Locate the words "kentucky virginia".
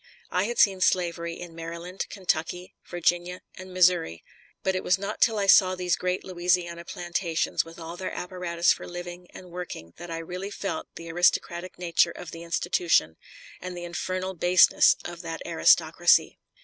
2.09-3.41